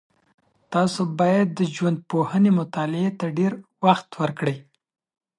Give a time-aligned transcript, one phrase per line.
[0.73, 3.51] تاسو باید د ژوندپوهنې مطالعې ته ډېر
[3.83, 4.57] وخت ورکړئ.